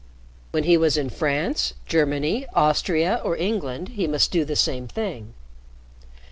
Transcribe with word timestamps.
When 0.49 0.63
he 0.63 0.77
was 0.77 0.97
in 0.97 1.11
France, 1.11 1.75
Germany, 1.85 2.47
Austria, 2.55 3.21
or 3.23 3.37
England, 3.37 3.89
he 3.89 4.07
must 4.07 4.31
do 4.31 4.43
the 4.43 4.55
same 4.55 4.87
thing. 4.87 5.35